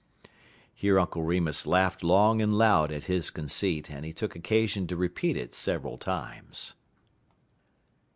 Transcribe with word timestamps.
Here 0.73 0.99
Uncle 0.99 1.21
Remus 1.21 1.67
laughed 1.67 2.03
long 2.03 2.41
and 2.41 2.55
loud 2.55 2.91
at 2.91 3.03
his 3.03 3.29
conceit, 3.29 3.91
and 3.91 4.03
he 4.03 4.11
took 4.11 4.35
occasion 4.35 4.87
to 4.87 4.95
repeat 4.95 5.37
it 5.37 5.53
several 5.53 5.99
times. 5.99 6.73